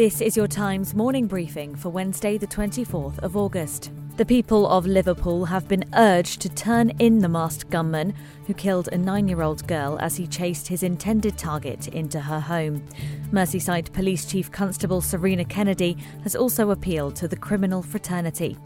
[0.00, 3.92] This is your Times morning briefing for Wednesday, the 24th of August.
[4.16, 8.14] The people of Liverpool have been urged to turn in the masked gunman
[8.46, 12.40] who killed a nine year old girl as he chased his intended target into her
[12.40, 12.82] home.
[13.30, 18.56] Merseyside Police Chief Constable Serena Kennedy has also appealed to the criminal fraternity.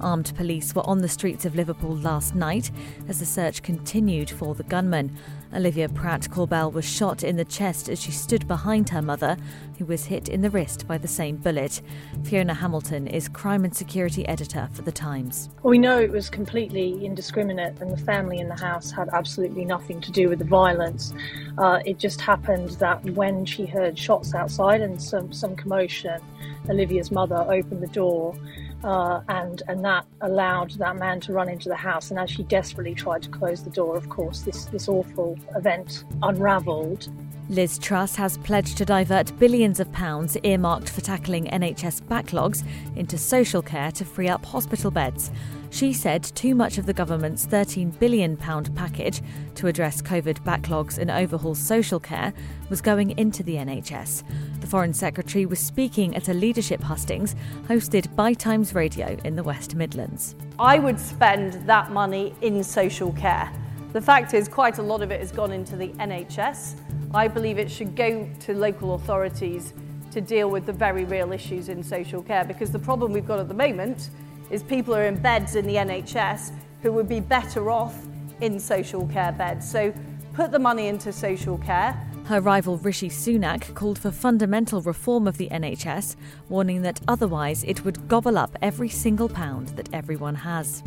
[0.00, 2.70] Armed police were on the streets of Liverpool last night
[3.08, 5.14] as the search continued for the gunman.
[5.54, 9.36] Olivia Pratt Korbel was shot in the chest as she stood behind her mother,
[9.78, 11.80] who was hit in the wrist by the same bullet.
[12.24, 15.48] Fiona Hamilton is crime and security editor for The Times.
[15.62, 20.02] We know it was completely indiscriminate, and the family in the house had absolutely nothing
[20.02, 21.14] to do with the violence.
[21.56, 26.20] Uh, it just happened that when she heard shots outside and some, some commotion,
[26.68, 28.36] Olivia's mother opened the door
[28.84, 32.10] uh, and and that allowed that man to run into the house.
[32.10, 36.04] And as she desperately tried to close the door, of course, this this awful event
[36.22, 37.08] unravelled.
[37.50, 42.62] Liz Truss has pledged to divert billions of pounds earmarked for tackling NHS backlogs
[42.94, 45.30] into social care to free up hospital beds.
[45.70, 49.22] She said too much of the government's £13 billion package
[49.54, 52.34] to address COVID backlogs and overhaul social care
[52.68, 54.24] was going into the NHS.
[54.60, 57.34] The Foreign Secretary was speaking at a leadership hustings
[57.66, 60.36] hosted by Times Radio in the West Midlands.
[60.58, 63.50] I would spend that money in social care.
[63.94, 66.74] The fact is, quite a lot of it has gone into the NHS.
[67.14, 69.72] I believe it should go to local authorities
[70.10, 73.38] to deal with the very real issues in social care because the problem we've got
[73.38, 74.10] at the moment
[74.50, 77.96] is people are in beds in the NHS who would be better off
[78.40, 79.70] in social care beds.
[79.70, 79.92] So
[80.34, 81.92] put the money into social care.
[82.26, 86.14] Her rival Rishi Sunak called for fundamental reform of the NHS,
[86.50, 90.82] warning that otherwise it would gobble up every single pound that everyone has.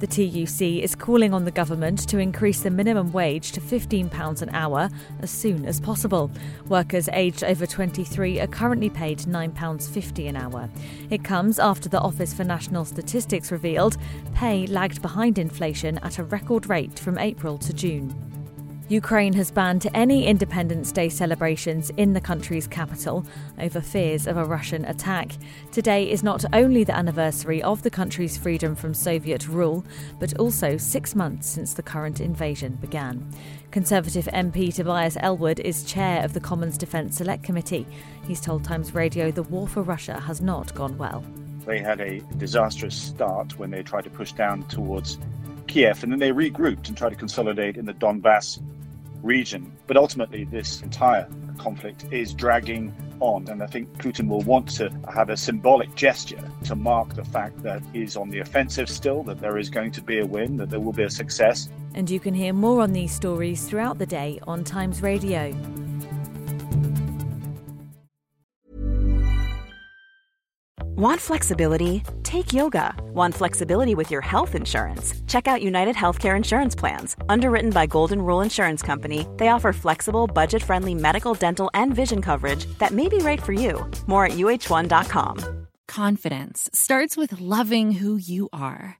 [0.00, 4.48] The TUC is calling on the government to increase the minimum wage to £15 an
[4.48, 4.88] hour
[5.20, 6.30] as soon as possible.
[6.68, 10.70] Workers aged over 23 are currently paid £9.50 an hour.
[11.10, 13.98] It comes after the Office for National Statistics revealed
[14.34, 18.29] pay lagged behind inflation at a record rate from April to June.
[18.90, 23.24] Ukraine has banned any Independence Day celebrations in the country's capital
[23.60, 25.30] over fears of a Russian attack.
[25.70, 29.84] Today is not only the anniversary of the country's freedom from Soviet rule,
[30.18, 33.32] but also six months since the current invasion began.
[33.70, 37.86] Conservative MP Tobias Ellwood is chair of the Commons Defence Select Committee.
[38.26, 41.24] He's told Times Radio the war for Russia has not gone well.
[41.64, 45.16] They had a disastrous start when they tried to push down towards
[45.68, 48.60] Kiev, and then they regrouped and tried to consolidate in the Donbass
[49.22, 49.72] region.
[49.86, 53.48] But ultimately, this entire conflict is dragging on.
[53.48, 57.62] And I think Putin will want to have a symbolic gesture to mark the fact
[57.62, 60.70] that he's on the offensive still, that there is going to be a win, that
[60.70, 61.68] there will be a success.
[61.94, 65.54] And you can hear more on these stories throughout the day on Times Radio.
[71.00, 72.02] Want flexibility?
[72.24, 72.94] Take yoga.
[73.14, 75.14] Want flexibility with your health insurance?
[75.26, 77.16] Check out United Healthcare Insurance Plans.
[77.26, 82.20] Underwritten by Golden Rule Insurance Company, they offer flexible, budget friendly medical, dental, and vision
[82.20, 83.82] coverage that may be right for you.
[84.08, 85.66] More at uh1.com.
[85.88, 88.99] Confidence starts with loving who you are.